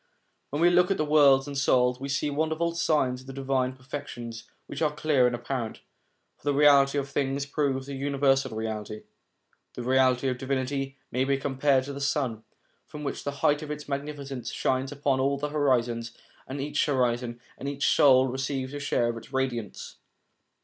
[0.49, 3.33] When we look at the worlds and the souls, we see wonderful signs of the
[3.33, 5.81] divine perfections, which are clear and apparent;
[6.37, 9.03] for the reality of things proves the Universal Reality.
[9.75, 12.43] The Reality of Divinity may be compared to the sun,
[12.91, 17.39] which from the height of its magnificence shines upon all the horizons, and each horizon,
[17.59, 19.97] and each soul, receives a share of its radiance.